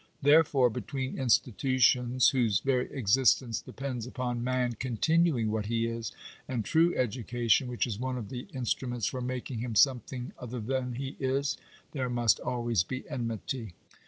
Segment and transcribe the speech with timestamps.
[0.23, 6.11] Therefore, between institutions whose very existence depends upon man continuing what he is,
[6.47, 10.93] and true education, which is one of the instruments for making him something other than
[10.93, 11.55] he is,
[11.91, 13.73] there must always be enmity.